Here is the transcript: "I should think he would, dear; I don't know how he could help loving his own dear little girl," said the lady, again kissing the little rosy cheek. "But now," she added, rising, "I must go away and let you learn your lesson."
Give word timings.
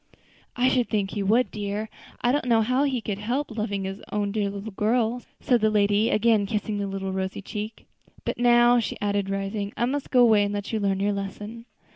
"I 0.55 0.67
should 0.67 0.89
think 0.89 1.11
he 1.11 1.21
would, 1.21 1.51
dear; 1.51 1.87
I 2.21 2.31
don't 2.31 2.45
know 2.47 2.63
how 2.63 2.85
he 2.85 3.01
could 3.01 3.19
help 3.19 3.51
loving 3.55 3.83
his 3.83 4.01
own 4.11 4.31
dear 4.31 4.49
little 4.49 4.71
girl," 4.71 5.21
said 5.39 5.61
the 5.61 5.69
lady, 5.69 6.09
again 6.09 6.47
kissing 6.47 6.79
the 6.79 6.87
little 6.87 7.11
rosy 7.11 7.43
cheek. 7.43 7.85
"But 8.25 8.39
now," 8.39 8.79
she 8.79 8.97
added, 8.99 9.29
rising, 9.29 9.73
"I 9.77 9.85
must 9.85 10.09
go 10.09 10.21
away 10.23 10.43
and 10.43 10.55
let 10.55 10.73
you 10.73 10.79
learn 10.79 10.99
your 11.01 11.13
lesson." 11.13 11.65